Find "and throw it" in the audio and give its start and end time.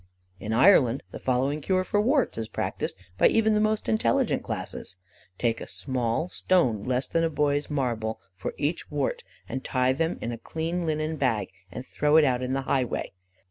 11.71-12.25